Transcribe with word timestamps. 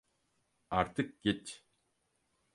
Artık 0.69 1.21
git. 1.21 1.63